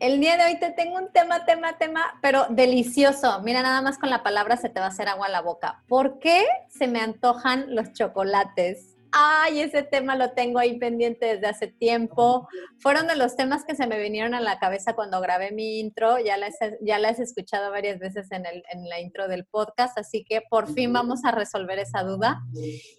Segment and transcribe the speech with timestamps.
[0.00, 3.42] El día de hoy te tengo un tema, tema, tema, pero delicioso.
[3.42, 5.84] Mira, nada más con la palabra se te va a hacer agua a la boca.
[5.88, 8.96] ¿Por qué se me antojan los chocolates?
[9.12, 12.48] Ay, ese tema lo tengo ahí pendiente desde hace tiempo.
[12.78, 16.18] Fueron de los temas que se me vinieron a la cabeza cuando grabé mi intro.
[16.18, 16.48] Ya la,
[16.80, 20.40] ya la has escuchado varias veces en, el, en la intro del podcast, así que
[20.48, 22.40] por fin vamos a resolver esa duda.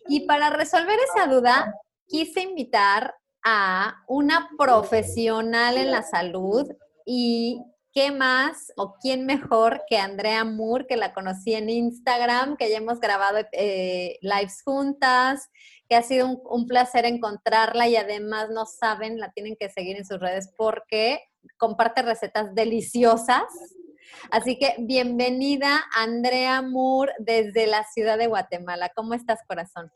[0.08, 1.74] Y para resolver esa duda,
[2.08, 6.72] quise invitar a una profesional en la salud
[7.06, 7.62] y
[7.94, 12.78] qué más o quién mejor que Andrea Moore, que la conocí en Instagram, que ya
[12.78, 15.50] hemos grabado eh, lives juntas,
[15.90, 20.06] que ha sido un, placer encontrarla y además no saben, la tienen que seguir en
[20.06, 21.22] sus redes porque
[21.58, 23.44] comparte recetas deliciosas.
[24.30, 28.92] Así que bienvenida Andrea Moore desde la ciudad de Guatemala.
[28.96, 29.92] ¿Cómo estás, corazón?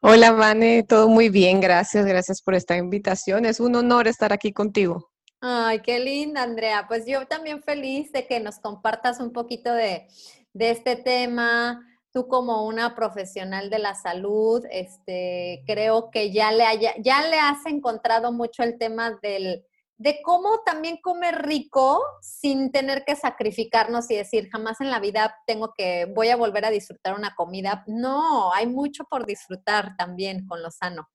[0.00, 3.44] Hola, Vane, todo muy bien, gracias, gracias por esta invitación.
[3.44, 5.10] Es un honor estar aquí contigo.
[5.42, 6.86] Ay, qué linda, Andrea.
[6.86, 10.06] Pues yo también feliz de que nos compartas un poquito de,
[10.54, 11.80] este tema.
[12.12, 16.64] Tú como una profesional de la salud, este, creo que ya le,
[17.00, 19.64] ya le has encontrado mucho el tema del,
[19.96, 25.36] de cómo también comer rico sin tener que sacrificarnos y decir, jamás en la vida
[25.46, 27.84] tengo que, voy a volver a disfrutar una comida.
[27.86, 31.08] No, hay mucho por disfrutar también con lo sano.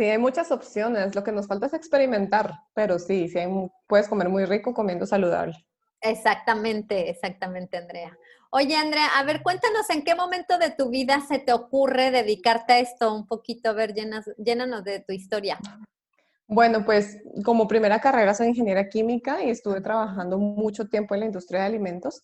[0.00, 1.14] Sí, hay muchas opciones.
[1.14, 3.38] Lo que nos falta es experimentar, pero sí, sí
[3.86, 5.66] puedes comer muy rico comiendo saludable.
[6.00, 8.16] Exactamente, exactamente, Andrea.
[8.50, 12.72] Oye, Andrea, a ver, cuéntanos en qué momento de tu vida se te ocurre dedicarte
[12.72, 13.92] a esto un poquito, a ver,
[14.38, 15.58] llénanos de tu historia.
[16.46, 21.26] Bueno, pues como primera carrera soy ingeniera química y estuve trabajando mucho tiempo en la
[21.26, 22.22] industria de alimentos.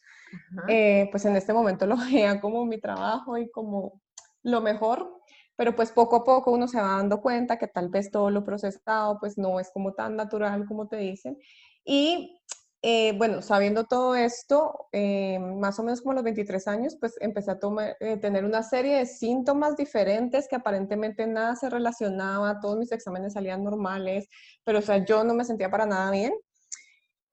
[0.66, 4.00] Eh, pues en este momento lo veía como mi trabajo y como
[4.42, 5.15] lo mejor,
[5.56, 8.44] pero pues poco a poco uno se va dando cuenta que tal vez todo lo
[8.44, 11.38] procesado pues no es como tan natural como te dicen.
[11.84, 12.40] Y
[12.82, 17.14] eh, bueno, sabiendo todo esto, eh, más o menos como a los 23 años, pues
[17.20, 17.58] empecé a
[18.00, 23.32] eh, tener una serie de síntomas diferentes que aparentemente nada se relacionaba, todos mis exámenes
[23.32, 24.28] salían normales,
[24.62, 26.32] pero o sea, yo no me sentía para nada bien.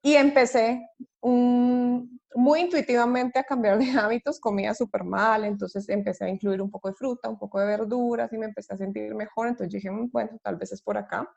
[0.03, 0.85] Y empecé
[1.21, 6.89] muy intuitivamente a cambiar de hábitos, comía súper mal, entonces empecé a incluir un poco
[6.89, 10.11] de fruta, un poco de verduras y me empecé a sentir mejor, entonces dije, mm,
[10.11, 11.27] bueno, tal vez es por acá.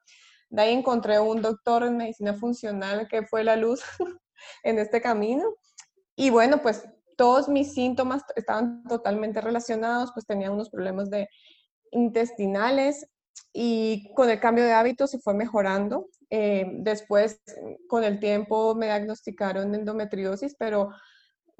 [0.51, 3.83] De ahí encontré un doctor en medicina funcional que fue la luz
[4.63, 5.45] en este camino.
[6.17, 11.29] Y bueno, pues todos mis síntomas estaban totalmente relacionados, pues tenía unos problemas de
[11.91, 13.07] intestinales
[13.53, 16.09] y con el cambio de hábitos se fue mejorando.
[16.31, 17.41] Eh, después,
[17.89, 20.91] con el tiempo, me diagnosticaron endometriosis, pero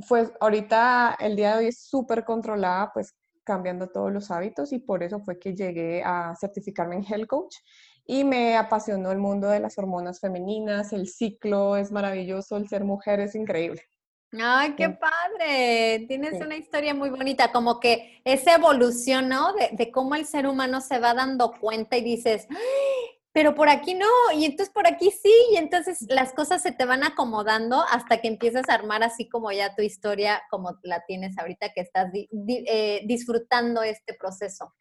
[0.01, 4.81] fue ahorita, el día de hoy es súper controlada, pues cambiando todos los hábitos y
[4.81, 7.57] por eso fue que llegué a certificarme en Health Coach
[8.05, 12.85] y me apasionó el mundo de las hormonas femeninas, el ciclo es maravilloso, el ser
[12.85, 13.83] mujer es increíble.
[14.39, 16.05] Ay, qué padre.
[16.09, 19.55] Tienes una historia muy bonita, como que esa evolución, ¿no?
[19.55, 22.47] De, de, cómo el ser humano se va dando cuenta y dices,
[23.37, 26.87] pero por aquí no, y entonces por aquí sí, y entonces las cosas se te
[26.87, 31.37] van acomodando hasta que empiezas a armar así como ya tu historia, como la tienes
[31.37, 34.73] ahorita, que estás eh, disfrutando este proceso.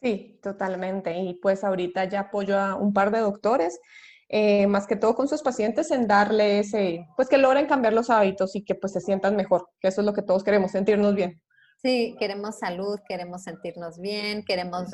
[0.00, 1.14] Sí, totalmente.
[1.18, 3.78] Y pues ahorita ya apoyo a un par de doctores
[4.30, 6.72] eh, más que todo con sus pacientes, en darles,
[7.14, 10.06] pues que logren cambiar los hábitos y que pues se sientan mejor, que eso es
[10.06, 11.42] lo que todos queremos, sentirnos bien.
[11.82, 14.92] Sí, queremos salud, queremos sentirnos bien, queremos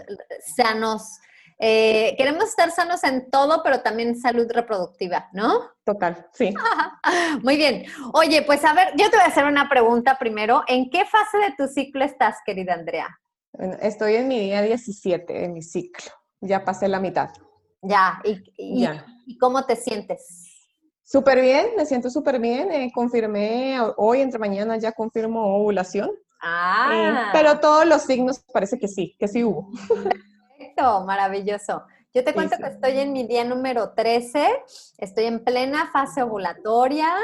[0.56, 1.20] sanos,
[1.58, 5.60] eh, queremos estar sanos en todo, pero también salud reproductiva, ¿no?
[5.84, 6.55] Total, sí.
[7.43, 7.84] Muy bien.
[8.12, 10.62] Oye, pues a ver, yo te voy a hacer una pregunta primero.
[10.69, 13.08] ¿En qué fase de tu ciclo estás, querida Andrea?
[13.81, 16.12] estoy en mi día 17 de mi ciclo.
[16.40, 17.31] Ya pasé la mitad.
[17.82, 18.40] Ya, y,
[19.26, 20.44] ¿Y cómo te sientes?
[21.02, 22.70] Súper bien, me siento súper bien.
[22.70, 26.08] eh, confirmé hoy, entre mañana ya confirmo ovulación.
[26.11, 29.70] eh, Ah, pero todos los signos parece que sí, que sí hubo.
[30.78, 31.82] perfecto, maravilloso.
[32.14, 32.62] Yo te Sí, cuento sí.
[32.62, 34.64] que estoy en mi día número 13,
[34.98, 37.14] estoy en plena fase ovulatoria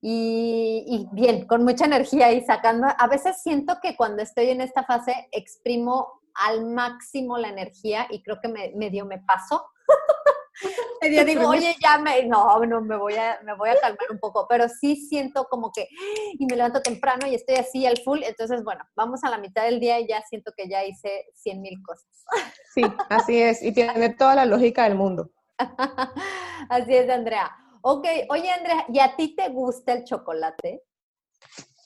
[0.00, 4.60] y, y bien, con mucha energía y sacando, a veces siento que cuando estoy en
[4.60, 9.66] esta fase exprimo al máximo la energía y creo que me, medio me paso.
[11.02, 14.18] medio digo, oye, ya me, no, no, me voy, a, me voy a calmar un
[14.18, 15.88] poco, pero sí siento como que,
[16.38, 19.64] y me levanto temprano y estoy así al full, entonces bueno, vamos a la mitad
[19.64, 22.06] del día y ya siento que ya hice 100 mil cosas.
[22.74, 23.60] Sí, así es.
[23.62, 25.30] Y tiene toda la lógica del mundo.
[26.68, 27.50] Así es, Andrea.
[27.82, 30.82] Ok, oye, Andrea, ¿y a ti te gusta el chocolate?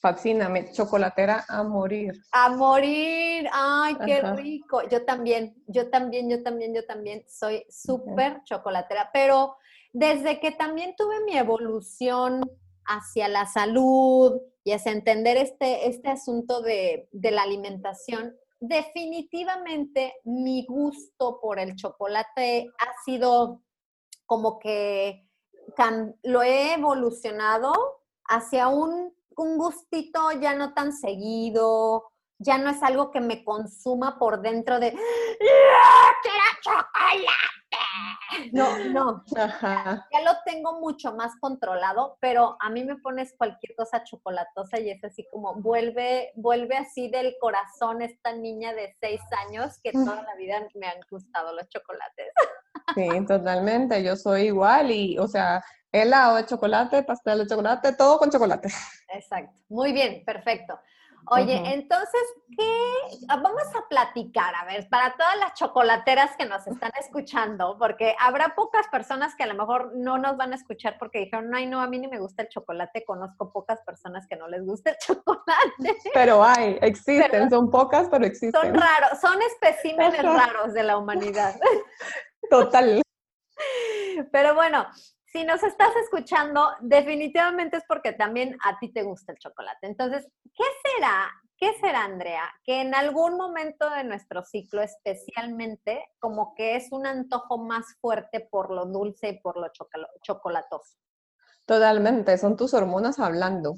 [0.03, 2.13] Fascíname, chocolatera a morir.
[2.33, 4.35] A morir, ay, qué Ajá.
[4.35, 4.83] rico.
[4.89, 9.55] Yo también, yo también, yo también, yo también soy súper chocolatera, pero
[9.93, 12.43] desde que también tuve mi evolución
[12.85, 20.67] hacia la salud y hacia entender este, este asunto de, de la alimentación, definitivamente mi
[20.67, 23.63] gusto por el chocolate ha sido
[24.27, 25.29] como que
[26.25, 27.73] lo he evolucionado
[28.25, 32.05] hacia un, un gustito ya no tan seguido,
[32.39, 37.43] ya no es algo que me consuma por dentro de ¡Ah, quiero chocolate.
[38.53, 40.07] No, no, Ajá.
[40.11, 44.91] ya lo tengo mucho más controlado, pero a mí me pones cualquier cosa chocolatosa y
[44.91, 50.23] es así como vuelve, vuelve así del corazón esta niña de seis años que toda
[50.23, 52.33] la vida me han gustado los chocolates.
[52.95, 54.03] Sí, totalmente.
[54.03, 58.69] Yo soy igual y, o sea, helado de chocolate, pastel de chocolate, todo con chocolate.
[59.09, 59.53] Exacto.
[59.69, 60.79] Muy bien, perfecto.
[61.31, 62.21] Oye, entonces,
[62.59, 62.67] ¿qué?
[63.29, 68.17] ah, Vamos a platicar, a ver, para todas las chocolateras que nos están escuchando, porque
[68.19, 71.67] habrá pocas personas que a lo mejor no nos van a escuchar porque dijeron, ay,
[71.67, 74.91] no, a mí ni me gusta el chocolate, conozco pocas personas que no les gusta
[74.91, 75.97] el chocolate.
[76.13, 78.75] Pero hay, existen, Pero- son pocas, pero Son existen.
[78.75, 81.55] raros, son especímenes raros de la humanidad.
[82.51, 83.03] Total.
[84.31, 84.87] Pero bueno,
[85.27, 89.87] si nos estás escuchando, definitivamente es porque también a ti te gusta el chocolate.
[89.87, 91.31] Entonces, ¿qué será?
[91.57, 92.43] ¿Qué será, Andrea?
[92.65, 98.47] Que en algún momento de nuestro ciclo, especialmente, como que es un antojo más fuerte
[98.51, 99.69] por lo dulce y por lo
[100.23, 100.97] chocolatoso.
[101.65, 103.77] Totalmente, son tus hormonas hablando.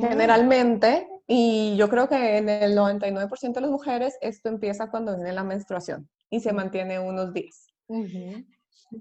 [0.00, 5.32] Generalmente, y yo creo que en el 99% de las mujeres esto empieza cuando viene
[5.32, 7.71] la menstruación y se mantiene unos días.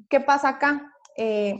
[0.09, 0.91] ¿Qué pasa acá?
[1.17, 1.55] Eh,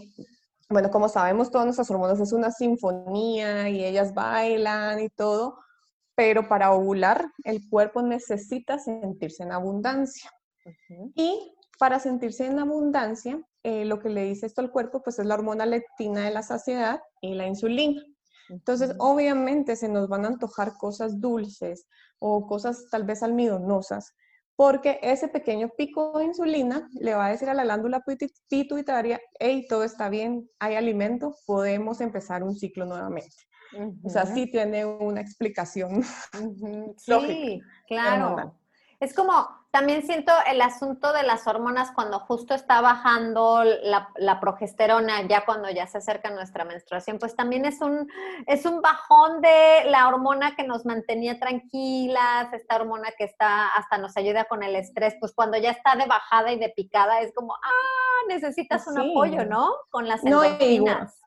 [0.69, 5.59] bueno, como sabemos, todas nuestras hormonas es una sinfonía y ellas bailan y todo,
[6.15, 10.31] pero para ovular el cuerpo necesita sentirse en abundancia.
[11.15, 15.25] Y para sentirse en abundancia, eh, lo que le dice esto al cuerpo, pues es
[15.25, 18.01] la hormona leptina de la saciedad y la insulina.
[18.49, 21.87] Entonces, obviamente se nos van a antojar cosas dulces
[22.19, 24.13] o cosas tal vez almidonosas,
[24.61, 28.03] porque ese pequeño pico de insulina le va a decir a la glándula
[28.47, 33.35] pituitaria, hey, todo está bien, hay alimento, podemos empezar un ciclo nuevamente.
[34.03, 36.03] O sea, sí tiene una explicación.
[36.95, 38.55] Sí, claro.
[38.99, 39.33] Es como,
[39.71, 45.45] también siento el asunto de las hormonas cuando justo está bajando la, la progesterona, ya
[45.45, 48.09] cuando ya se acerca nuestra menstruación, pues también es un,
[48.47, 53.97] es un bajón de la hormona que nos mantenía tranquilas, esta hormona que está, hasta
[53.97, 57.33] nos ayuda con el estrés, pues cuando ya está de bajada y de picada, es
[57.33, 59.11] como, ah, necesitas un Sí.
[59.11, 59.71] apoyo, ¿no?
[59.89, 61.17] Con las No, endorfinas.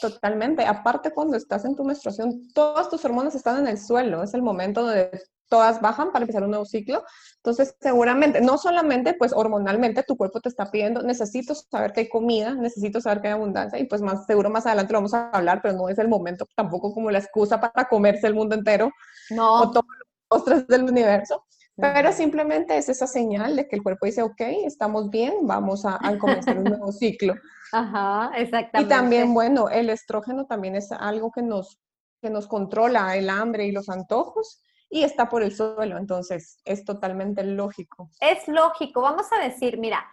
[0.00, 0.64] Totalmente.
[0.64, 4.22] Aparte, cuando estás en tu menstruación, todas tus hormonas están en el suelo.
[4.22, 7.02] Es el momento donde todas bajan para empezar un nuevo ciclo.
[7.36, 12.08] Entonces, seguramente, no solamente, pues hormonalmente, tu cuerpo te está pidiendo, necesito saber que hay
[12.08, 15.30] comida, necesito saber que hay abundancia, y pues más seguro más adelante lo vamos a
[15.30, 18.90] hablar, pero no es el momento tampoco como la excusa para comerse el mundo entero
[19.30, 19.62] No.
[19.62, 21.44] o todos los postres del universo.
[21.80, 25.96] Pero simplemente es esa señal de que el cuerpo dice, ok, estamos bien, vamos a,
[26.02, 27.34] a comenzar un nuevo ciclo.
[27.72, 28.92] Ajá, Y exactamente.
[28.92, 31.78] también, bueno, el estrógeno también es algo que nos,
[32.20, 36.84] que nos controla el hambre y los antojos y está por el suelo, entonces es
[36.84, 38.10] totalmente lógico.
[38.20, 40.04] Es lógico, vamos a decir, mira,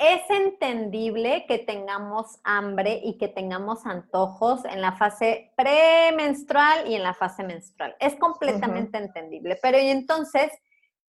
[0.00, 7.02] es entendible que tengamos hambre y que tengamos antojos en la fase premenstrual y en
[7.02, 7.94] la fase menstrual.
[8.00, 9.58] Es completamente entendible.
[9.60, 10.50] Pero y entonces,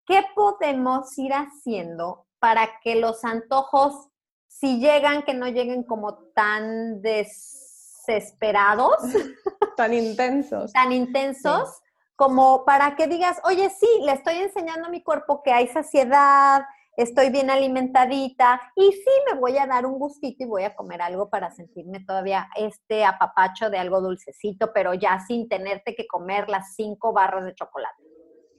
[0.08, 4.08] ¿qué podemos ir haciendo para que los antojos,
[4.48, 8.96] si llegan, que no lleguen como tan desesperados,
[9.78, 10.74] Tan intensos.
[10.74, 11.80] tan intensos,
[12.20, 16.64] como para que digas, oye, sí, le estoy enseñando a mi cuerpo que hay saciedad,
[16.98, 21.02] estoy bien alimentadita y sí me voy a dar un gustito y voy a comer
[21.02, 26.50] algo para sentirme todavía este apapacho de algo dulcecito, pero ya sin tenerte que comer
[26.50, 28.04] las cinco barras de chocolate.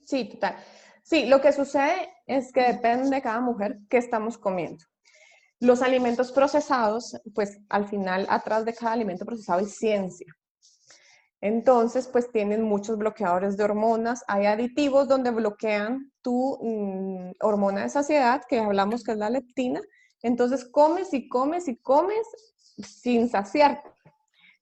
[0.06, 0.56] Sí, total.
[1.02, 4.86] Sí, lo que sucede es que depende de cada mujer qué estamos comiendo.
[5.58, 10.34] Los alimentos procesados, pues al final atrás de cada alimento procesado hay ciencia.
[11.40, 14.24] Entonces, pues tienen muchos bloqueadores de hormonas.
[14.28, 19.80] Hay aditivos donde bloquean tu mm, hormona de saciedad, que hablamos que es la leptina.
[20.22, 22.26] Entonces, comes y comes y comes
[22.82, 23.90] sin saciarte.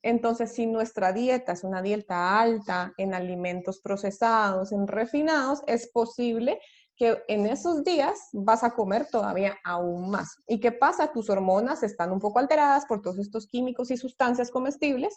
[0.02, 6.60] Entonces, si nuestra dieta es una dieta alta en alimentos procesados, en refinados, es posible
[6.96, 10.42] que en esos días vas a comer todavía aún más.
[10.46, 11.12] ¿Y qué pasa?
[11.12, 15.16] Tus hormonas están un poco alteradas por todos estos químicos y sustancias comestibles.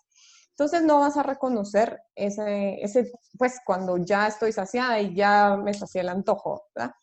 [0.62, 5.74] Entonces no vas a reconocer ese, ese pues cuando ya estoy saciada y ya me
[5.74, 6.94] sacié el antojo, ¿verdad?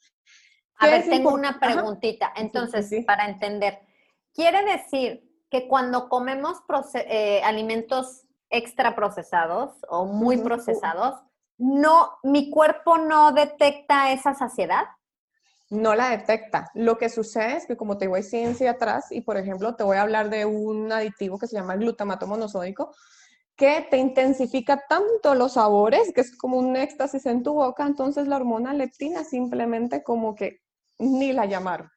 [0.77, 2.33] A ver, tengo una preguntita.
[2.37, 3.81] Entonces, para entender,
[4.33, 6.59] quiere decir que cuando comemos
[6.95, 11.17] eh, alimentos extra procesados o muy procesados,
[11.57, 14.85] no, mi cuerpo no detecta esa saciedad.
[15.69, 16.71] No la detecta.
[16.75, 19.83] Lo que sucede es que como te digo, hay ciencia atrás y por ejemplo te
[19.83, 22.95] voy a hablar de un aditivo que se llama glutamato monosódico
[23.59, 28.29] que te intensifica tanto los sabores que es como un éxtasis en tu boca, entonces
[28.29, 30.61] la hormona leptina simplemente como que
[30.99, 31.91] ni la llamaron.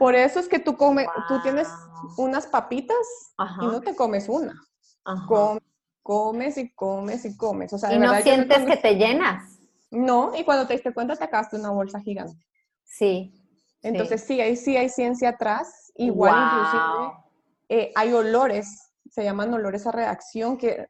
[0.00, 1.68] Por eso es que tú comes, tú tienes
[2.18, 2.96] unas papitas
[3.60, 4.54] y no te comes una.
[6.02, 7.72] comes y comes y comes.
[7.72, 9.60] O sea, y no sientes que te llenas.
[9.92, 12.44] No, y cuando te diste cuenta te acabaste una bolsa gigante.
[12.82, 13.32] Sí.
[13.80, 15.92] Entonces sí, hay, sí hay ciencia atrás.
[15.94, 17.22] Igual inclusive
[17.68, 20.88] eh, hay olores, se llaman olores a reacción que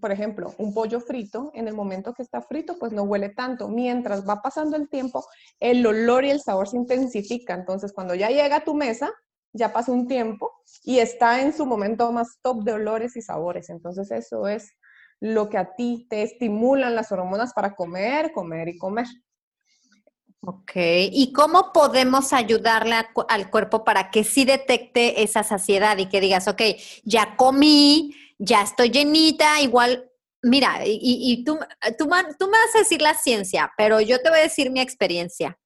[0.00, 3.68] por ejemplo, un pollo frito, en el momento que está frito, pues no huele tanto.
[3.68, 5.24] Mientras va pasando el tiempo,
[5.58, 7.54] el olor y el sabor se intensifica.
[7.54, 9.10] Entonces, cuando ya llega a tu mesa,
[9.52, 10.52] ya pasa un tiempo
[10.84, 13.68] y está en su momento más top de olores y sabores.
[13.68, 14.70] Entonces, eso es
[15.18, 19.06] lo que a ti te estimulan las hormonas para comer, comer y comer.
[20.42, 22.94] Ok, ¿y cómo podemos ayudarle
[23.28, 26.62] al cuerpo para que sí detecte esa saciedad y que digas, ok,
[27.04, 30.10] ya comí, ya estoy llenita, igual,
[30.42, 31.58] mira, y, tú,
[31.98, 34.80] tú, tú me vas a decir la ciencia, pero yo te voy a decir mi
[34.80, 35.58] experiencia.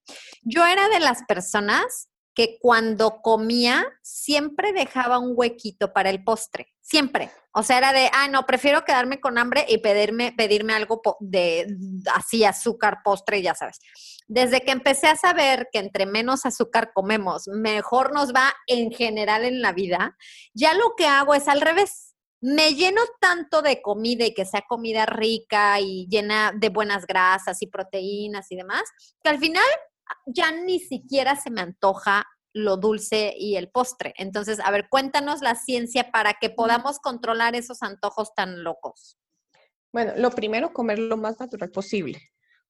[0.43, 6.75] Yo era de las personas que cuando comía siempre dejaba un huequito para el postre,
[6.81, 7.31] siempre.
[7.53, 11.65] O sea, era de, ah, no, prefiero quedarme con hambre y pedirme, pedirme algo de
[12.13, 13.79] así azúcar, postre, ya sabes.
[14.27, 19.45] Desde que empecé a saber que entre menos azúcar comemos, mejor nos va en general
[19.45, 20.17] en la vida,
[20.55, 22.15] ya lo que hago es al revés
[22.47, 27.63] me lleno tanto de comida y que sea comida rica y llena de buenas grasas
[27.63, 28.83] y proteínas y demás,
[29.23, 29.65] que al final
[30.27, 34.13] ya ni siquiera se me antoja lo dulce y el postre.
[34.19, 39.19] Entonces, a ver, cuéntanos la ciencia para que podamos controlar esos antojos tan locos.
[39.91, 42.21] Bueno, lo primero, comer lo más natural posible.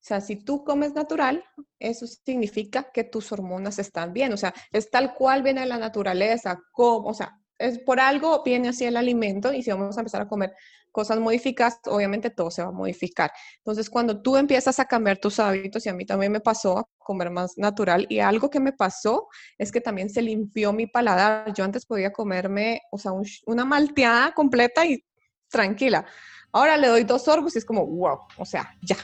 [0.05, 1.43] O sea, si tú comes natural,
[1.79, 4.35] eso significa que tus hormonas están bien.
[4.35, 8.69] O sea, es tal cual viene la naturaleza, como, o sea, es por algo viene
[8.69, 10.53] así el alimento y si vamos a empezar a comer
[10.93, 13.33] cosas modificadas, obviamente todo se va a modificar.
[13.57, 16.89] Entonces, cuando tú empiezas a cambiar tus hábitos, y a mí también me pasó a
[16.99, 21.55] comer más natural, y algo que me pasó es que también se limpió mi paladar.
[21.55, 23.13] Yo antes podía comerme, o sea,
[23.47, 25.03] una malteada completa y
[25.49, 26.05] tranquila.
[26.53, 28.97] Ahora le doy dos sorbos y es como, wow, o sea, ya,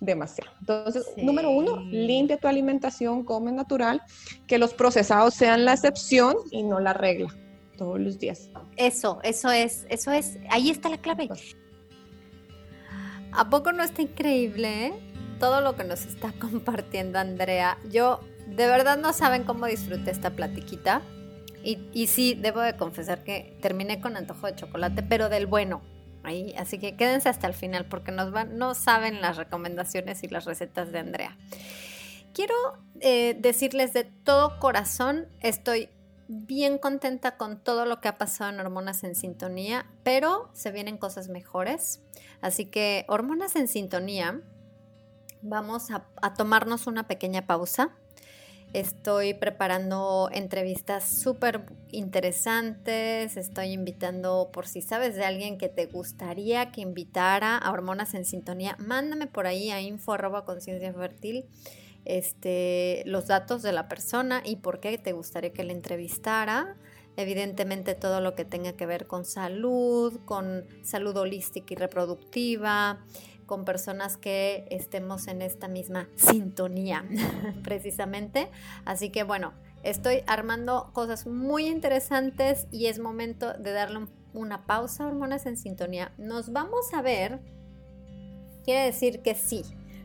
[0.00, 0.50] demasiado.
[0.60, 4.02] Entonces, número uno, limpia tu alimentación, come natural,
[4.46, 7.34] que los procesados sean la excepción y no la regla
[7.76, 8.50] todos los días.
[8.76, 11.28] Eso, eso es, eso es, ahí está la clave.
[13.32, 14.92] ¿A poco no está increíble eh?
[15.38, 17.78] todo lo que nos está compartiendo Andrea?
[17.90, 21.02] Yo de verdad no saben cómo disfruté esta platiquita.
[21.62, 25.82] Y, y sí, debo de confesar que terminé con antojo de chocolate, pero del bueno.
[26.26, 30.28] Ahí, así que quédense hasta el final porque nos van, no saben las recomendaciones y
[30.28, 31.36] las recetas de Andrea.
[32.32, 32.54] Quiero
[33.00, 35.88] eh, decirles de todo corazón, estoy
[36.26, 40.98] bien contenta con todo lo que ha pasado en Hormonas en Sintonía, pero se vienen
[40.98, 42.02] cosas mejores.
[42.40, 44.42] Así que Hormonas en Sintonía,
[45.42, 47.96] vamos a, tomarnos una pequeña pausa.
[48.76, 53.38] Estoy preparando entrevistas súper interesantes.
[53.38, 58.26] Estoy invitando, por si sabes de alguien que te gustaría que invitara a Hormonas en
[58.26, 60.94] Sintonía, mándame por ahí a info arroba conciencia
[62.04, 66.76] este, los datos de la persona y por qué te gustaría que le entrevistara.
[67.16, 73.02] Evidentemente todo lo que tenga que ver con salud, con salud holística y reproductiva,
[73.46, 77.04] con personas que estemos en esta misma sintonía,
[77.64, 78.50] precisamente.
[78.84, 85.06] Así que bueno, estoy armando cosas muy interesantes y es momento de darle una pausa
[85.06, 86.12] Hormonas en Sintonía.
[86.18, 87.40] Nos vamos a ver,
[88.64, 89.62] quiere decir que sí.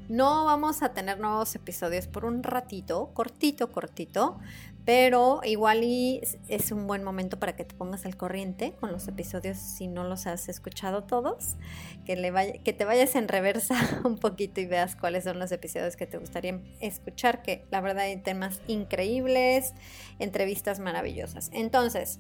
[0.07, 4.39] No vamos a tener nuevos episodios por un ratito, cortito, cortito,
[4.85, 9.07] pero igual y es un buen momento para que te pongas al corriente con los
[9.07, 11.57] episodios si no los has escuchado todos,
[12.05, 15.95] que, le que te vayas en reversa un poquito y veas cuáles son los episodios
[15.95, 19.73] que te gustaría escuchar, que la verdad hay temas increíbles,
[20.19, 21.49] entrevistas maravillosas.
[21.53, 22.19] Entonces,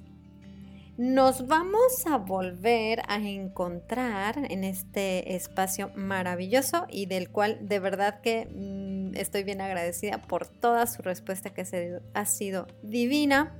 [1.01, 8.21] nos vamos a volver a encontrar en este espacio maravilloso y del cual de verdad
[8.21, 13.57] que mm, estoy bien agradecida por toda su respuesta que se, ha sido divina.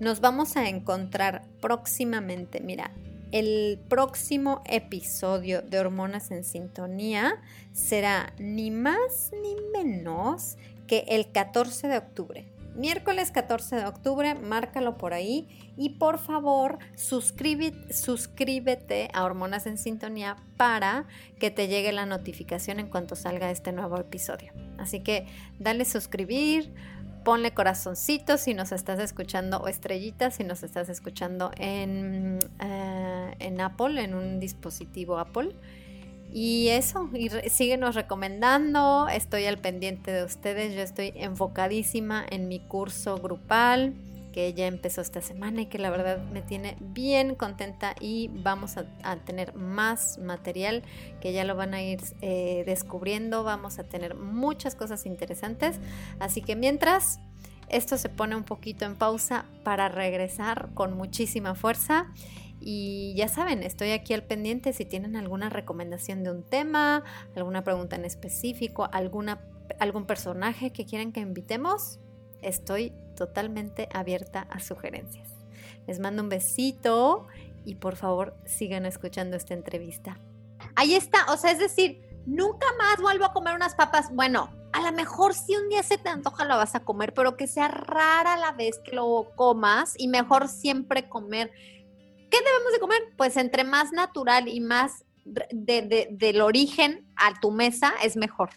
[0.00, 2.90] Nos vamos a encontrar próximamente, mira,
[3.30, 7.40] el próximo episodio de Hormonas en Sintonía
[7.72, 10.56] será ni más ni menos
[10.88, 16.78] que el 14 de octubre miércoles 14 de octubre, márcalo por ahí y por favor
[16.96, 17.88] suscríbete,
[19.12, 21.06] a Hormonas en Sintonía para
[21.38, 24.52] que te llegue la notificación en cuanto salga este nuevo episodio.
[24.78, 25.26] Así que
[25.58, 26.72] dale suscribir,
[27.24, 33.60] ponle corazoncitos si nos estás escuchando o estrellitas si nos estás escuchando en, eh, en
[33.60, 35.56] Apple, en un dispositivo Apple.
[36.36, 42.58] Y eso, y síguenos recomendando, estoy al pendiente de ustedes, yo estoy enfocadísima en mi
[42.58, 43.94] curso grupal
[44.32, 48.76] que ya empezó esta semana y que la verdad me tiene bien contenta y vamos
[48.76, 50.82] a, tener más material
[51.20, 55.78] que ya lo van a ir eh, descubriendo, vamos a tener muchas cosas interesantes,
[56.18, 57.20] así que mientras
[57.68, 62.08] esto se pone un poquito en pausa para regresar con muchísima fuerza
[62.66, 67.04] y ya saben, estoy aquí al pendiente si tienen alguna recomendación de un tema,
[67.36, 69.44] alguna pregunta en específico, alguna,
[69.78, 72.00] algún personaje que quieran que invitemos.
[72.40, 75.28] Estoy totalmente abierta a sugerencias.
[75.86, 77.26] Les mando un besito
[77.66, 80.18] y por favor sigan escuchando esta entrevista.
[80.74, 84.10] Ahí está, o sea, es decir, nunca más vuelvo a comer unas papas.
[84.10, 87.36] Bueno, a lo mejor si un día se te antoja lo vas a comer, pero
[87.36, 91.52] que sea rara la vez que lo comas y mejor siempre comer
[92.34, 93.02] ¿Qué debemos de comer?
[93.16, 98.50] Pues entre más natural y más del origen a tu mesa es mejor.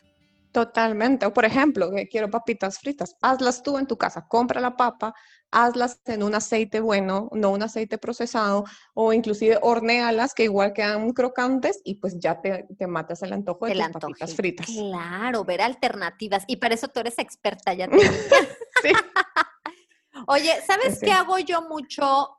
[0.51, 1.27] Totalmente.
[1.27, 5.13] O por ejemplo, que quiero papitas fritas, hazlas tú en tu casa, compra la papa,
[5.51, 8.63] hazlas en un aceite bueno, no un aceite procesado,
[8.95, 13.75] o inclusive hornealas que igual quedan crocantes y pues ya te, matas el antojo de
[13.75, 14.65] las papitas fritas.
[14.65, 16.45] Claro, ver alternativas.
[16.47, 17.87] Y para eso tú eres experta ya.
[18.81, 18.89] sí.
[20.27, 22.37] Oye, ¿sabes qué hago yo mucho?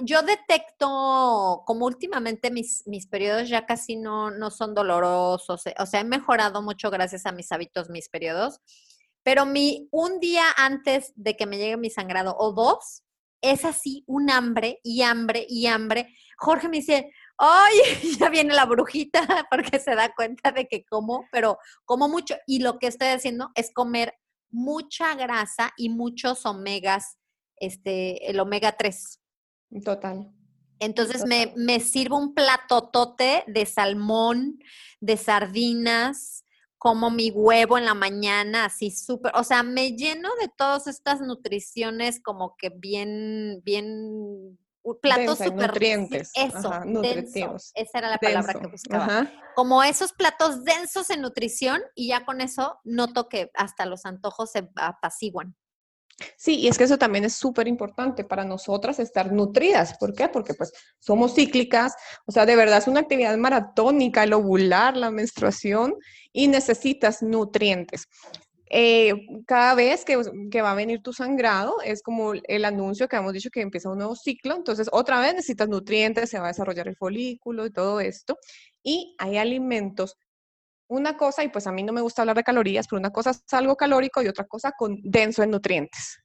[0.00, 5.86] Yo detecto, como últimamente mis, mis periodos ya casi no, no son dolorosos, eh, o
[5.86, 8.60] sea, he mejorado mucho gracias a mis hábitos, mis periodos,
[9.22, 13.02] pero mi, un día antes de que me llegue mi sangrado o dos,
[13.42, 16.14] es así un hambre y hambre y hambre.
[16.36, 17.74] Jorge me dice, ¡ay!
[18.18, 22.36] Ya viene la brujita porque se da cuenta de que como, pero como mucho.
[22.46, 24.14] Y lo que estoy haciendo es comer
[24.50, 27.18] mucha grasa y muchos omegas,
[27.56, 29.20] este, el omega 3.
[29.84, 30.32] Total.
[30.78, 34.58] Entonces Me, me, sirvo un platotote de salmón,
[35.00, 36.44] de sardinas,
[36.80, 41.20] como mi huevo en la mañana, así súper, o sea, me lleno de todas estas
[41.20, 44.58] nutriciones como que bien, bien,
[45.02, 46.30] platos súper nutrientes.
[46.34, 47.72] Eso, nutritivos.
[47.74, 49.30] Esa era la palabra que buscaba.
[49.54, 54.50] Como esos platos densos en nutrición y ya con eso noto que hasta los antojos
[54.50, 55.54] se apaciguan.
[56.36, 59.96] Sí, y es que eso también es súper importante para nosotras estar nutridas.
[59.98, 60.28] ¿Por qué?
[60.28, 61.94] Porque pues somos cíclicas,
[62.26, 65.94] o sea, de verdad es una actividad maratónica, el ovular, la menstruación,
[66.32, 68.06] y necesitas nutrientes.
[68.72, 69.12] Eh,
[69.46, 70.16] cada vez que,
[70.48, 73.90] que, va a venir tu sangrado, es como el anuncio que hemos dicho que empieza
[73.90, 77.72] un nuevo ciclo, entonces otra vez necesitas nutrientes, se va a desarrollar el folículo y
[77.72, 78.38] todo esto.
[78.84, 80.16] Y hay alimentos
[80.90, 83.30] una cosa, y pues a mí no me gusta hablar de calorías, pero una cosa
[83.30, 86.18] es algo calórico y otra cosa con denso en nutrientes,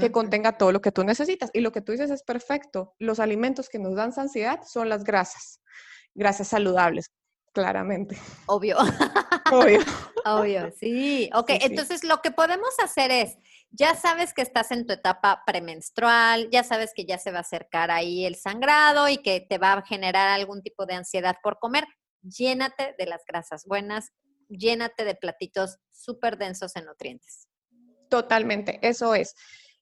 [0.00, 1.50] que contenga todo lo que tú necesitas.
[1.52, 2.94] Y lo que tú dices es perfecto.
[3.00, 5.60] Los alimentos que nos dan saciedad son las grasas,
[6.14, 7.10] grasas saludables,
[7.52, 8.16] claramente.
[8.46, 8.76] Obvio.
[9.50, 9.80] Obvio.
[10.24, 11.28] Obvio, sí.
[11.34, 13.36] Ok, entonces lo que podemos hacer es,
[13.70, 17.40] ya sabes que estás en tu etapa premenstrual, ya sabes que ya se va a
[17.40, 21.58] acercar ahí el sangrado y que te va a generar algún tipo de ansiedad por
[21.58, 21.84] comer
[22.28, 24.12] llénate de las grasas buenas,
[24.48, 27.48] llénate de platitos súper densos en nutrientes.
[28.08, 29.34] Totalmente, eso es.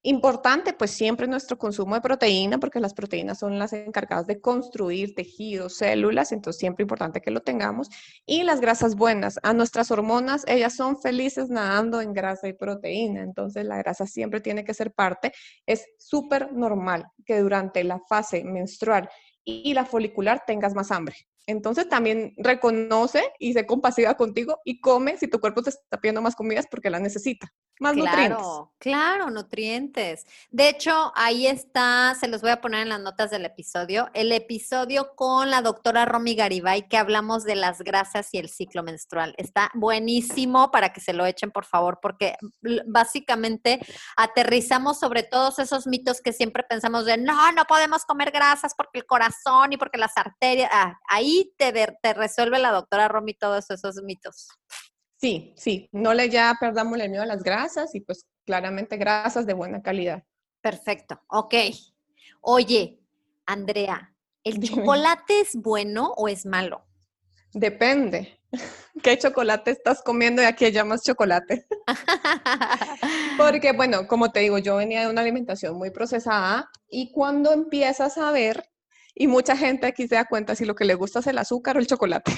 [0.06, 5.14] Importante, pues siempre nuestro consumo de proteína, porque las proteínas son las encargadas de construir
[5.14, 7.88] tejidos, células, entonces siempre importante que lo tengamos.
[8.26, 13.22] Y las grasas buenas, a nuestras hormonas, ellas son felices nadando en grasa y proteína,
[13.22, 15.32] entonces la grasa siempre tiene que ser parte.
[15.64, 19.08] Es súper normal que durante la fase menstrual
[19.42, 21.16] y la folicular tengas más hambre.
[21.46, 26.22] Entonces también reconoce y sé compasiva contigo y come si tu cuerpo te está pidiendo
[26.22, 27.52] más comidas porque las necesita.
[27.80, 28.38] Más nutrientes.
[28.78, 30.26] Claro, nutrientes.
[30.50, 34.30] De hecho, ahí está, se los voy a poner en las notas del episodio, el
[34.30, 39.34] episodio con la doctora Romy Garibay que hablamos de las grasas y el ciclo menstrual.
[39.38, 42.36] Está buenísimo para que se lo echen, por favor, porque
[42.86, 43.80] básicamente
[44.16, 49.00] aterrizamos sobre todos esos mitos que siempre pensamos de, no, no podemos comer grasas porque
[49.00, 53.68] el corazón y porque las arterias, ah, ahí te, te resuelve la doctora Romy todos
[53.70, 54.48] esos mitos.
[55.24, 59.46] Sí, sí, no le ya perdamos el miedo a las grasas y pues claramente grasas
[59.46, 60.22] de buena calidad.
[60.60, 61.54] Perfecto, ok.
[62.42, 63.00] Oye,
[63.46, 66.84] Andrea, ¿el chocolate es bueno o es malo?
[67.54, 68.38] Depende.
[69.02, 71.66] ¿Qué chocolate estás comiendo y a qué llamas chocolate?
[73.38, 78.18] Porque, bueno, como te digo, yo venía de una alimentación muy procesada y cuando empiezas
[78.18, 78.62] a ver,
[79.14, 81.78] y mucha gente aquí se da cuenta si lo que le gusta es el azúcar
[81.78, 82.32] o el chocolate.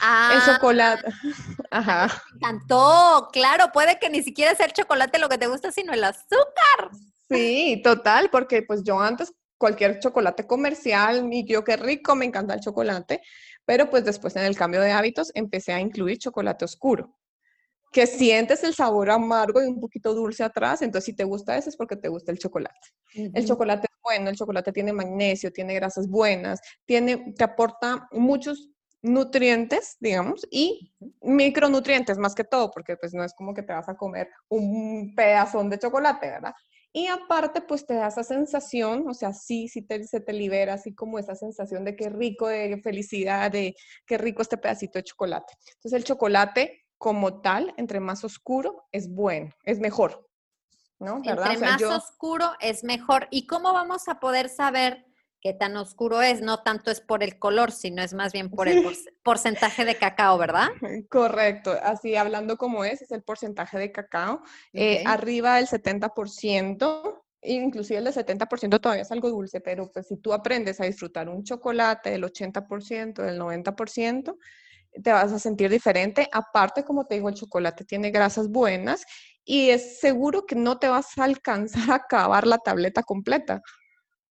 [0.00, 1.02] Ah, el chocolate.
[1.70, 2.22] Ajá.
[2.32, 3.28] Me encantó.
[3.32, 6.90] Claro, puede que ni siquiera sea el chocolate lo que te gusta, sino el azúcar.
[7.28, 12.54] Sí, total, porque pues yo antes cualquier chocolate comercial, y yo qué rico, me encanta
[12.54, 13.20] el chocolate,
[13.64, 17.18] pero pues después en el cambio de hábitos empecé a incluir chocolate oscuro,
[17.92, 21.70] que sientes el sabor amargo y un poquito dulce atrás, entonces si te gusta ese
[21.70, 22.88] es porque te gusta el chocolate.
[23.12, 28.70] El chocolate es bueno, el chocolate tiene magnesio, tiene grasas buenas, tiene, te aporta muchos
[29.02, 33.88] nutrientes, digamos, y micronutrientes más que todo, porque pues no es como que te vas
[33.88, 36.54] a comer un pedazón de chocolate, ¿verdad?
[36.92, 40.74] Y aparte, pues te da esa sensación, o sea, sí, sí te, se te libera,
[40.74, 45.04] así como esa sensación de qué rico, de felicidad, de qué rico este pedacito de
[45.04, 45.52] chocolate.
[45.74, 50.28] Entonces el chocolate como tal, entre más oscuro, es bueno, es mejor,
[50.98, 51.20] ¿no?
[51.20, 51.52] ¿verdad?
[51.52, 53.28] Entre más oscuro es mejor.
[53.30, 55.07] ¿Y cómo vamos a poder saber
[55.40, 58.68] qué tan oscuro es, no tanto es por el color, sino es más bien por
[58.68, 58.82] el
[59.22, 60.68] porcentaje de cacao, ¿verdad?
[61.08, 67.24] Correcto, así hablando como es, es el porcentaje de cacao, eh, arriba del 70%.
[67.40, 71.28] Inclusive el del 70% todavía es algo dulce, pero pues si tú aprendes a disfrutar
[71.28, 74.36] un chocolate del 80%, del 90%,
[75.02, 76.28] te vas a sentir diferente.
[76.32, 79.04] Aparte, como te digo, el chocolate tiene grasas buenas
[79.44, 83.62] y es seguro que no te vas a alcanzar a acabar la tableta completa.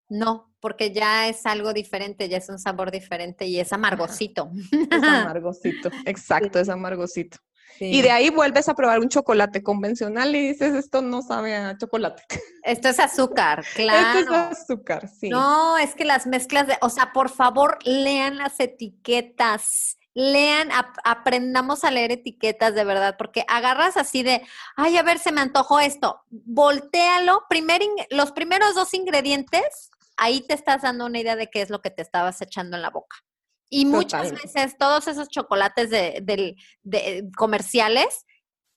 [0.10, 4.52] No, porque ya es algo diferente, ya es un sabor diferente y es amargosito.
[4.72, 7.38] Es amargosito, exacto, es amargosito.
[7.80, 11.78] Y de ahí vuelves a probar un chocolate convencional y dices, esto no sabe a
[11.78, 12.24] chocolate.
[12.64, 14.20] Esto es azúcar, claro.
[14.20, 15.30] Esto es azúcar, sí.
[15.30, 19.98] No, es que las mezclas de, o sea, por favor, lean las etiquetas.
[20.14, 20.70] Lean,
[21.04, 24.42] aprendamos a leer etiquetas de verdad, porque agarras así de,
[24.76, 26.24] ay, a ver, se me antojó esto.
[26.30, 31.70] Voltéalo, primer, los primeros dos ingredientes ahí te estás dando una idea de qué es
[31.70, 33.18] lo que te estabas echando en la boca.
[33.70, 36.56] Y muchas veces todos esos chocolates de,
[37.36, 38.26] comerciales,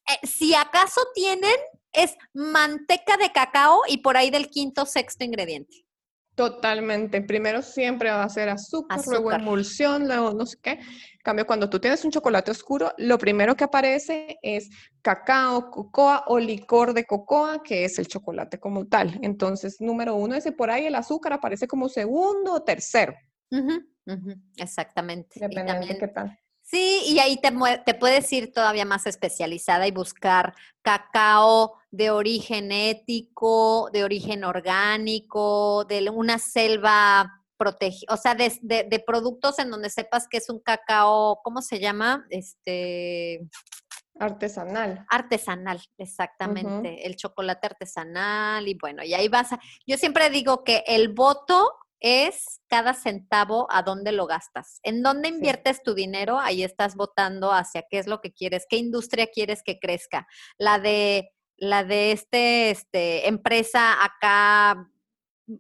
[0.09, 1.55] eh, si acaso tienen,
[1.93, 5.85] es manteca de cacao y por ahí del quinto, sexto ingrediente.
[6.41, 7.21] Totalmente.
[7.21, 10.71] Primero siempre va a ser azúcar, luego emulsión, luego no sé qué.
[10.71, 14.71] En cambio, cuando tú tienes un chocolate oscuro, lo primero que aparece es
[15.03, 19.19] cacao, cocoa o licor de cocoa, que es el chocolate como tal.
[19.21, 23.15] Entonces, número uno, ese por ahí el azúcar aparece como segundo o tercero.
[24.57, 25.41] Exactamente.
[25.41, 26.39] Depende de qué tal.
[26.71, 27.53] Sí, y ahí te,
[27.85, 35.85] te, puedes ir todavía más especializada y buscar cacao de origen ético, de origen orgánico,
[35.87, 41.41] de una selva protegida, o sea, de, productos en donde sepas que es un cacao,
[41.43, 42.25] ¿cómo se llama?
[42.31, 43.41] Este...
[44.21, 45.05] Artesanal.
[45.11, 47.05] Artesanal, exactamente.
[47.05, 49.61] El chocolate artesanal y bueno, y ahí vas a...
[49.89, 54.81] Yo siempre digo que el voto es cada centavo a dónde lo gastas.
[54.83, 58.77] En dónde inviertes tu dinero, ahí estás votando hacia qué es lo que quieres, qué
[58.77, 60.27] industria quieres que crezca.
[60.59, 64.90] La de la de este, este empresa acá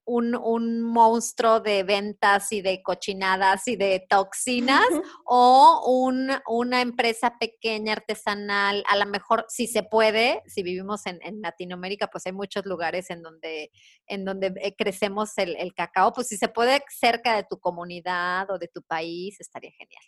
[0.05, 4.87] un, un, monstruo de ventas y de cochinadas y de toxinas
[5.24, 11.18] o un, una empresa pequeña, artesanal, a lo mejor si se puede, si vivimos en,
[11.22, 13.70] en Latinoamérica, pues hay muchos lugares en donde,
[14.07, 18.50] en donde eh, crecemos el, el cacao, pues si se puede cerca de tu comunidad
[18.50, 20.03] o de tu país, estaría genial.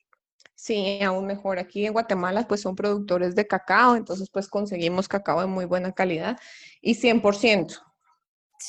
[0.55, 1.59] Sí, aún mejor.
[1.59, 5.93] Aquí en Guatemala pues son productores de cacao, entonces pues conseguimos cacao de muy buena
[5.93, 6.39] calidad
[6.81, 7.81] y 100%.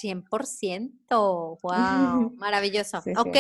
[0.02, 3.02] 100%, wow, maravilloso.
[3.02, 3.16] Sí, sí.
[3.18, 3.38] ok,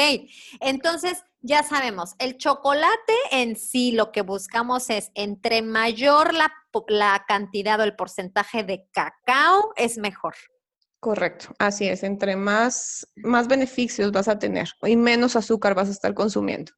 [0.61, 6.53] entonces ya sabemos, el chocolate en sí lo que buscamos es entre mayor la,
[6.87, 10.35] la cantidad o el porcentaje de cacao es mejor.
[11.03, 12.01] Correcto, así es.
[12.03, 16.71] Entre más, más beneficios vas a tener y menos azúcar vas a estar consumiendo.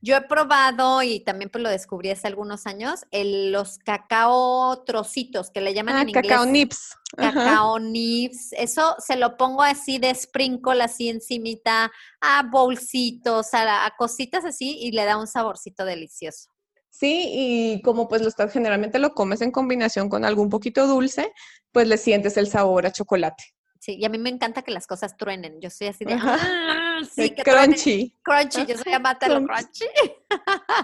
[0.00, 5.50] Yo he probado y también pues lo descubrí hace algunos años, el- los cacao trocitos
[5.50, 6.26] que le llaman Ah, en inglés.
[6.26, 6.96] cacao nips.
[7.16, 7.32] Ajá.
[7.32, 13.90] cacao nibs, eso se lo pongo así de sprinkle, así encimita, a bolsitos, a, a
[13.96, 16.50] cositas así y le da un saborcito delicioso.
[16.90, 21.32] Sí, y como pues lo estás, generalmente lo comes en combinación con algún poquito dulce,
[21.72, 23.44] pues le sientes el sabor a chocolate.
[23.80, 25.60] Sí, y a mí me encanta que las cosas truenen.
[25.60, 26.14] Yo soy así de.
[26.14, 27.70] "Ah, sí, El que truenen".
[27.72, 28.16] crunchy.
[28.24, 29.84] Crunchy, yo soy amante de lo Crunchy.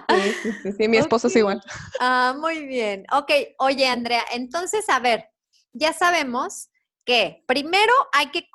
[0.09, 1.61] Sí, sí, sí, sí, mi esposo es igual.
[1.99, 3.05] Ah, muy bien.
[3.11, 5.29] Ok, oye Andrea, entonces, a ver,
[5.73, 6.69] ya sabemos
[7.05, 8.49] que primero hay que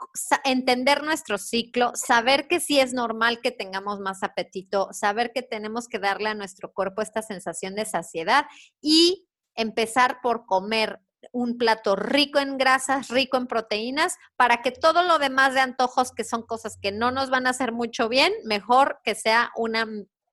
[0.45, 5.89] entender nuestro ciclo, saber que sí es normal que tengamos más apetito, saber que tenemos
[5.89, 8.47] que darle a nuestro cuerpo esta sensación de saciedad
[8.81, 11.01] y empezar por comer
[11.33, 16.13] un plato rico en grasas, rico en proteínas, para que todo lo demás de antojos,
[16.13, 19.87] que son cosas que no nos van a hacer mucho bien, mejor que sea una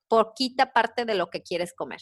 [0.08, 2.02] poquita parte de lo que quieres comer.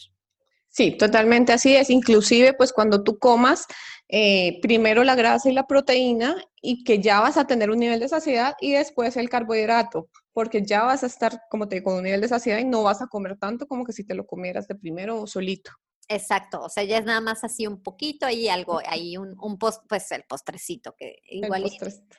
[0.76, 1.88] Sí, totalmente así es.
[1.88, 3.64] Inclusive, pues cuando tú comas
[4.10, 7.98] eh, primero la grasa y la proteína y que ya vas a tener un nivel
[7.98, 11.94] de saciedad y después el carbohidrato, porque ya vas a estar, como te digo, con
[11.94, 14.26] un nivel de saciedad y no vas a comer tanto como que si te lo
[14.26, 15.70] comieras de primero o solito.
[16.08, 19.58] Exacto, o sea, ya es nada más así un poquito ahí algo, ahí un, un
[19.58, 21.64] post, pues el postrecito, que igual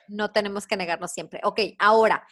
[0.08, 1.40] no tenemos que negarnos siempre.
[1.44, 2.26] Ok, ahora,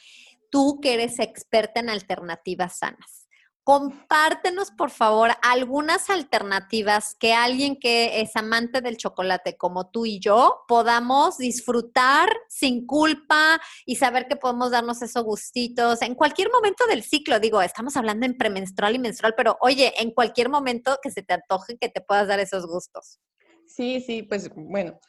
[0.51, 3.26] tú que eres experta en alternativas sanas,
[3.67, 10.21] compártenos por favor algunas alternativas que alguien que es amante del chocolate como tú y
[10.21, 16.87] yo podamos disfrutar sin culpa y saber que podemos darnos esos gustitos en cualquier momento
[16.87, 17.41] del ciclo.
[17.41, 21.35] Digo, estamos hablando en premenstrual y menstrual, pero oye, en cualquier momento que se te
[21.35, 23.19] antoje que te puedas dar esos gustos.
[23.67, 25.01] Sí, sí, pues bueno,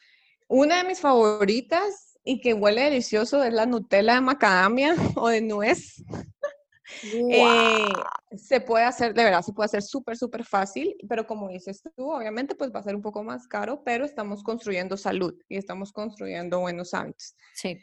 [0.48, 5.42] una de mis favoritas y que huele delicioso es la Nutella de macadamia o de
[5.42, 6.02] nuez.
[7.02, 7.86] Eh,
[8.36, 12.10] se puede hacer, de verdad, se puede hacer súper, súper fácil, pero como dices tú,
[12.12, 15.92] obviamente pues va a ser un poco más caro, pero estamos construyendo salud y estamos
[15.92, 17.34] construyendo buenos hábitos.
[17.54, 17.78] Sí.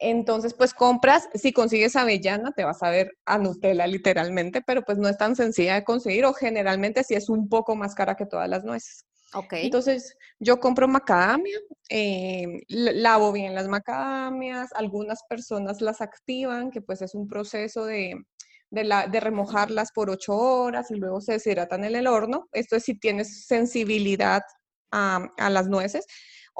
[0.00, 4.96] Entonces, pues compras, si consigues avellana, te vas a ver a Nutella literalmente, pero pues
[4.96, 8.26] no es tan sencilla de conseguir o generalmente sí es un poco más cara que
[8.26, 9.04] todas las nueces.
[9.34, 9.54] Ok.
[9.54, 11.58] Entonces, yo compro macadamia,
[11.90, 18.24] eh, lavo bien las macadamias, algunas personas las activan, que pues es un proceso de,
[18.70, 22.48] de, la- de remojarlas por ocho horas y luego se deshidratan en el horno.
[22.52, 24.42] Esto es si tienes sensibilidad
[24.90, 26.06] a, a las nueces.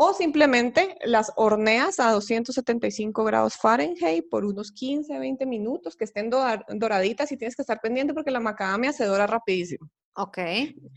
[0.00, 6.30] O simplemente las horneas a 275 grados Fahrenheit por unos 15, 20 minutos, que estén
[6.30, 9.90] dora- doraditas y tienes que estar pendiente porque la macadamia se dora rapidísimo.
[10.14, 10.38] Ok.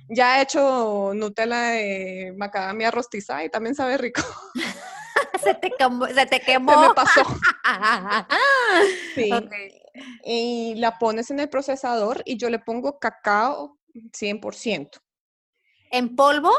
[0.09, 4.21] Ya he hecho Nutella de macadamia rostizada y también sabe rico.
[5.43, 6.05] se te quemó.
[6.07, 6.81] Se te Se quemó.
[6.89, 7.21] me pasó.
[9.15, 9.29] Sí.
[10.23, 13.77] Y la pones en el procesador y yo le pongo cacao
[14.13, 14.99] 100%
[15.91, 16.51] ¿En polvo?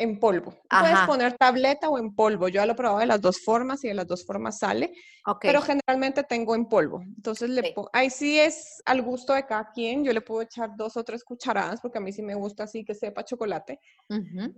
[0.00, 0.54] en polvo.
[0.70, 2.46] Puedes poner tableta o en polvo.
[2.46, 4.92] Yo ya lo he probado de las dos formas y de las dos formas sale,
[5.26, 5.40] Ok.
[5.44, 7.00] pero generalmente tengo en polvo.
[7.02, 7.74] Entonces, le Sí.
[7.92, 10.04] ahí sí es al gusto de cada quien.
[10.04, 12.84] Yo le puedo echar dos o tres cucharadas porque a mí sí me gusta así
[12.84, 13.80] que sepa chocolate.
[14.08, 14.54] Ujú.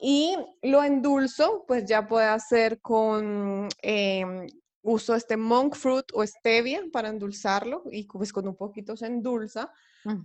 [0.00, 4.46] Y lo endulzo, pues ya puede hacer con, em,
[4.88, 9.70] uso este monk fruit o stevia para endulzarlo y pues con un poquito se endulza.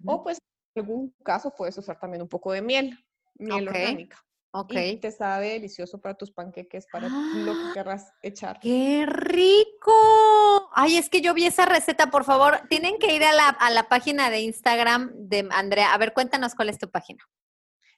[0.05, 0.37] O pues
[0.75, 2.97] en algún caso puedes usar también un poco de miel,
[3.35, 4.23] miel orgánica.
[4.55, 4.73] Ok.
[4.73, 8.59] Y te sabe delicioso para tus panqueques, para lo que querrás echar.
[8.59, 10.69] ¡Qué rico!
[10.73, 12.61] Ay, es que yo vi esa receta, por favor.
[12.69, 15.93] Tienen que ir a la, a la página de Instagram de Andrea.
[15.93, 17.23] A ver, cuéntanos cuál es tu página.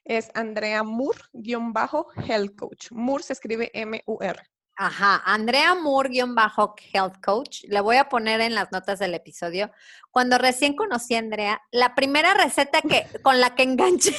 [0.02, 2.90] Es Andrea Moore-Health Coach.
[2.90, 4.42] Moore se escribe M-U-R.
[4.78, 7.64] Ajá, Andrea Moore-Health Coach.
[7.64, 9.70] Le voy a poner en las notas del episodio.
[10.10, 14.14] Cuando recién conocí a Andrea, la primera receta que, con la que enganché,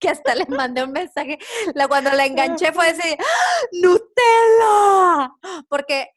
[0.00, 1.38] que hasta le mandé un mensaje,
[1.74, 3.16] la, cuando la enganché fue ese,
[3.72, 5.32] ¡Nutella!
[5.68, 6.10] Porque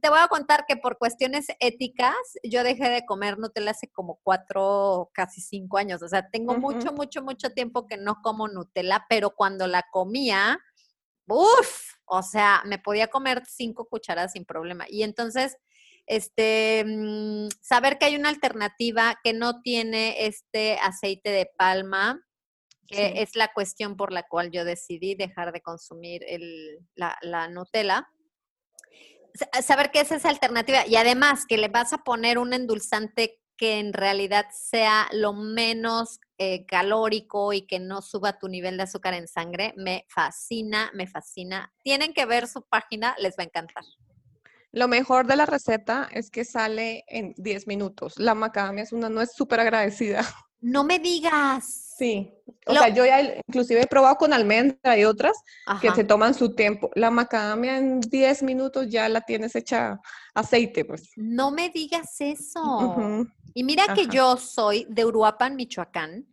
[0.00, 4.18] te voy a contar que por cuestiones éticas, yo dejé de comer Nutella hace como
[4.24, 6.02] cuatro, casi cinco años.
[6.02, 10.58] O sea, tengo mucho, mucho, mucho tiempo que no como Nutella, pero cuando la comía,
[11.28, 11.97] ¡Uf!
[12.08, 14.86] O sea, me podía comer cinco cucharadas sin problema.
[14.88, 15.56] Y entonces,
[16.06, 22.20] este, mm, saber que hay una alternativa que no tiene este aceite de palma,
[22.86, 23.12] que Sí.
[23.16, 28.06] es la cuestión por la cual yo decidí dejar de consumir el, la, la Nutella.
[29.62, 33.78] saber que esa es alternativa y además que le vas a poner un endulzante que
[33.78, 39.14] en realidad sea lo menos eh, calórico y que no suba tu nivel de azúcar
[39.14, 41.72] en sangre, me fascina, me fascina.
[41.82, 43.84] Tienen que ver su página, les va a encantar.
[44.70, 48.18] Lo mejor de la receta es que sale en 10 minutos.
[48.18, 50.24] La macadamia es una no es súper agradecida.
[50.60, 51.87] No me digas.
[51.98, 52.32] Sí.
[52.66, 55.32] O sea, yo ya inclusive he probado con almendra y otras
[55.80, 56.90] que se toman su tiempo.
[56.94, 59.98] La macadamia en 10 minutos ya la tienes hecha
[60.32, 61.10] aceite, pues.
[61.16, 63.26] No me digas eso.
[63.52, 66.26] Y mira que yo soy de Uruapan, Michoacán,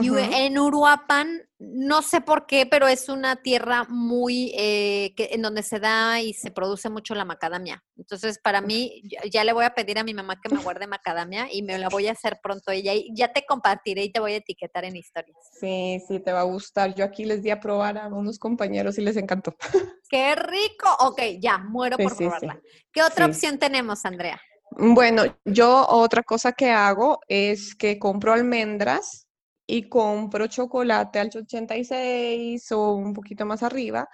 [0.00, 5.42] y en Uruapan, no sé por qué, pero es una tierra muy, eh, que, en
[5.42, 7.82] donde se da y se produce mucho la macadamia.
[7.96, 11.48] Entonces, para mí, ya, le voy a pedir a mi mamá que me guarde macadamia
[11.50, 12.92] y me la voy a hacer pronto ella.
[12.94, 15.36] Y ya te compartiré y te voy a etiquetar en historias.
[15.58, 16.94] Sí, sí, te va a gustar.
[16.94, 19.56] Yo aquí les di a probar a unos compañeros y les encantó.
[20.08, 20.88] ¡Qué rico!
[21.00, 22.60] Ok, ya, muero por probarla.
[22.92, 24.40] ¿Qué otra opción tenemos, Andrea?
[24.70, 29.25] Bueno, yo otra cosa que hago es que compro almendras
[29.66, 34.08] y compro chocolate al 86 o un poquito más arriba,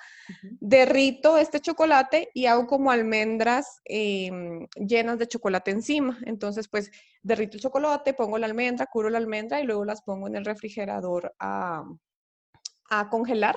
[0.60, 6.18] derrito este chocolate y hago como almendras em, llenas de chocolate encima.
[6.24, 6.90] Entonces, pues
[7.22, 10.44] derrito el chocolate, pongo la almendra, curo la almendra y luego las pongo en el
[10.44, 11.84] refrigerador a,
[13.10, 13.56] congelar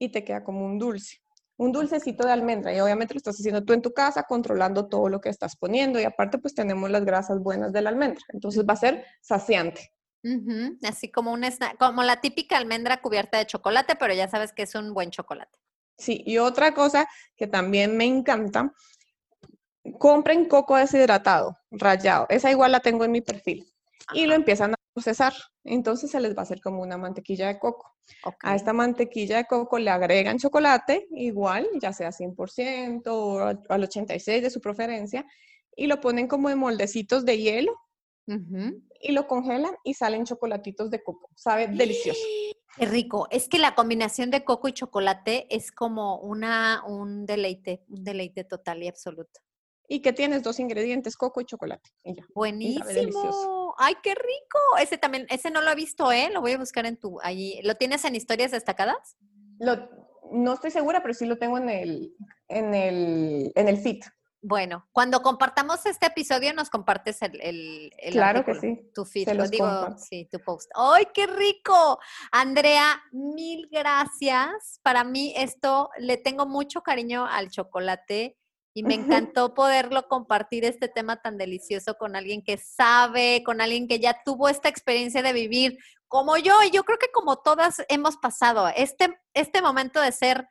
[0.00, 1.18] y te queda como un dulce.
[1.58, 5.08] Un dulcecito de almendra y obviamente lo estás haciendo tú en tu casa controlando todo
[5.08, 8.22] lo que estás poniendo y aparte pues tenemos las grasas buenas de la almendra.
[8.32, 9.95] Entonces va a ser saciante.
[10.82, 11.44] Así como, un
[11.78, 15.58] como la típica almendra cubierta de chocolate, pero ya sabes que es un buen chocolate.
[15.98, 18.72] Sí, y otra cosa que también me encanta,
[19.98, 22.26] compren coco deshidratado, rallado.
[22.28, 23.66] Esa igual la tengo en mi perfil.
[24.12, 25.32] Y lo empiezan a procesar.
[25.64, 27.96] Entonces se les va a hacer como una mantequilla de coco.
[28.42, 34.42] A esta mantequilla de coco le agregan chocolate, igual, ya sea 100% o al 86%
[34.42, 35.24] de su preferencia,
[35.74, 37.72] y lo ponen como en moldecitos de hielo
[39.00, 41.30] y lo congelan y salen chocolatitos de coco.
[41.34, 42.20] Sabe delicioso.
[42.76, 43.26] Qué rico.
[43.30, 48.44] Es que la combinación de coco y chocolate es como una, un deleite, un deleite
[48.44, 49.40] total y absoluto.
[49.88, 51.90] Y que tienes dos ingredientes, coco y chocolate.
[52.34, 53.74] Buenísimo.
[53.78, 54.58] Ay, qué rico.
[54.80, 56.28] Ese también, ese no lo he visto, ¿eh?
[56.32, 57.60] Lo voy a buscar en tu, allí.
[57.62, 59.16] ¿Lo tienes en historias destacadas?
[59.58, 59.88] Lo,
[60.32, 62.14] no estoy segura, pero sí lo tengo en el,
[62.48, 64.02] en el, en el feed.
[64.42, 67.40] Bueno, cuando compartamos este episodio nos compartes el,
[67.98, 68.90] el, claro que sí.
[68.94, 70.70] Tu feed, lo digo, sí, tu post.
[70.74, 71.98] ¡Ay, qué rico!
[72.30, 74.80] Andrea, mil gracias.
[74.82, 78.36] Para mí esto le tengo mucho cariño al chocolate
[78.74, 78.94] y me
[79.30, 84.22] encantó poderlo compartir este tema tan delicioso con alguien que sabe, con alguien que ya
[84.24, 88.68] tuvo esta experiencia de vivir como yo y yo creo que como todas hemos pasado
[88.76, 90.46] este este momento de ser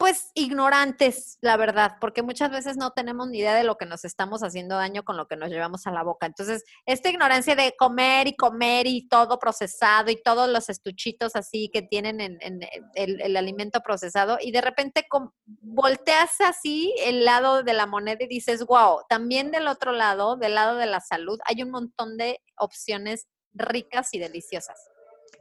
[0.00, 4.06] pues ignorantes, la verdad, porque muchas veces no tenemos ni idea de lo que nos
[4.06, 6.24] estamos haciendo daño con lo que nos llevamos a la boca.
[6.24, 11.68] Entonces, esta ignorancia de comer y comer y todo procesado y todos los estuchitos así
[11.70, 12.38] que tienen en,
[12.94, 15.06] el, alimento procesado y de repente
[15.60, 20.54] volteas así el lado de la moneda y dices, wow, también del otro lado, del
[20.54, 24.80] lado de la salud, hay un montón de opciones ricas y deliciosas.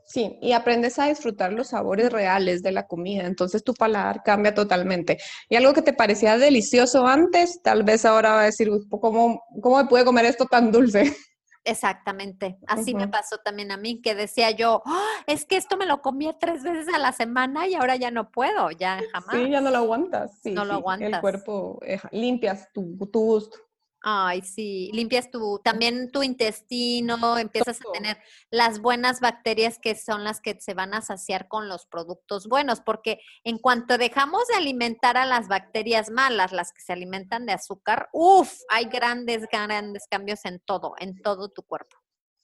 [0.06, 4.56] Sí, y aprendes a disfrutar los sabores reales de la comida, entonces tu paladar cambia
[4.56, 5.20] totalmente.
[5.50, 9.78] Y algo que te parecía delicioso antes, tal vez ahora va a decir, ¿cómo, cómo
[9.78, 11.16] me puede comer esto tan dulce?
[11.64, 15.06] Exactamente, así me pasó también a mí, que decía yo, ¡Ah!
[15.28, 18.32] es que esto me lo comía tres veces a la semana y ahora ya no
[18.32, 19.36] puedo, ya jamás.
[19.36, 20.40] Sí, ya no lo aguantas.
[20.42, 21.10] Sí, no lo aguantas.
[21.10, 23.60] El cuerpo, eh, limpias tu, tu gusto.
[24.02, 28.18] Ay, sí, limpias tu, también tu intestino, empiezas a tener
[28.50, 32.80] las buenas bacterias que son las que se van a saciar con los productos buenos,
[32.80, 37.52] porque en cuanto dejamos de alimentar a las bacterias malas, las que se alimentan de
[37.52, 41.98] azúcar, uff, hay grandes, grandes cambios en todo, en todo tu cuerpo.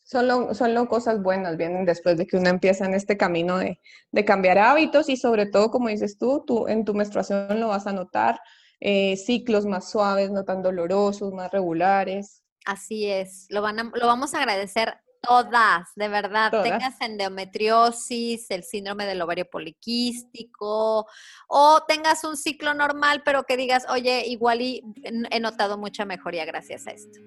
[0.03, 3.79] Solo, solo cosas buenas vienen después de que uno empieza en este camino de,
[4.11, 7.87] de cambiar hábitos y sobre todo, como dices tú, tú en tu menstruación lo vas
[7.87, 8.39] a notar
[8.79, 12.43] eh, ciclos más suaves, no tan dolorosos, más regulares.
[12.65, 19.05] Así es, lo, van lo vamos a agradecer todas, de verdad, tengas endometriosis, el síndrome
[19.05, 21.07] del ovario poliquístico,
[21.47, 26.45] o tengas un ciclo normal, pero que digas, oye, igual y he notado mucha mejoría
[26.45, 27.19] gracias a esto.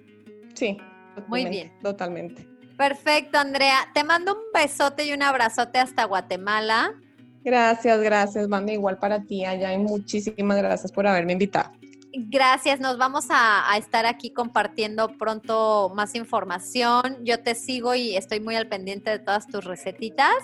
[0.55, 0.77] Sí,
[1.27, 1.73] muy bien.
[1.83, 2.47] Totalmente.
[2.77, 3.91] Perfecto, Andrea.
[3.93, 6.95] Te mando un besote y un abrazote hasta Guatemala.
[7.49, 8.75] Gracias, gracias, Manda.
[8.75, 11.71] Igual para ti allá y muchísimas gracias por haberme invitado.
[12.13, 17.25] Gracias, nos vamos a, estar aquí compartiendo pronto más información.
[17.25, 20.35] Yo te sigo y estoy muy al pendiente de todas tus recetitas.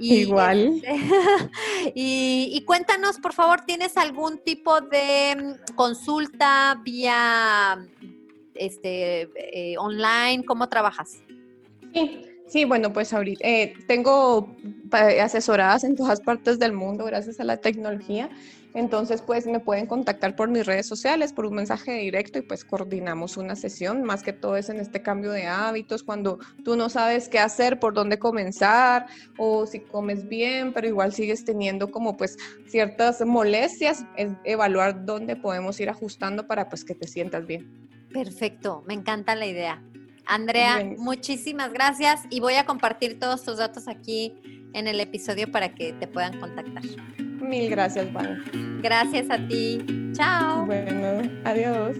[0.00, 0.82] Igual.
[0.82, 7.86] este, y, y cuéntanos, por favor, ¿tienes algún tipo de mm, consulta vía
[8.54, 10.44] este, eh, online?
[10.44, 11.22] ¿Cómo trabajas?
[11.94, 17.40] Sí, sí, bueno, pues ahorita eh, tengo pa- asesoradas en todas partes del mundo gracias
[17.40, 18.30] a la tecnología.
[18.74, 22.64] Entonces, pues me pueden contactar por mis redes sociales, por un mensaje directo y pues
[22.64, 24.02] coordinamos una sesión.
[24.02, 27.78] Más que todo es en este cambio de hábitos, cuando tú no sabes qué hacer,
[27.78, 34.04] por dónde comenzar o si comes bien, pero igual sigues teniendo como pues ciertas molestias,
[34.14, 37.66] es evaluar dónde podemos ir ajustando para pues que te sientas bien.
[38.10, 39.84] Perfecto, me encanta la idea.
[40.26, 44.34] Andrea, muchísimas gracias y voy a compartir todos tus datos aquí
[44.72, 46.82] en el episodio para que te puedan contactar.
[47.18, 48.80] Mil gracias, Van.
[48.82, 49.84] Gracias a ti.
[50.12, 50.64] Chao.
[50.66, 51.96] Bueno, adiós.